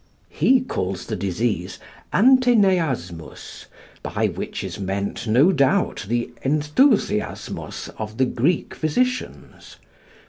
He 0.31 0.61
calls 0.61 1.05
the 1.05 1.15
disease 1.15 1.77
Anteneasmus, 2.11 3.67
by 4.01 4.29
which 4.29 4.63
is 4.63 4.79
meant 4.79 5.27
no 5.27 5.51
doubt 5.51 6.07
the 6.09 6.33
Enthusiasmus 6.41 7.87
of 7.99 8.17
the 8.17 8.25
Greek 8.25 8.73
physicians. 8.73 9.75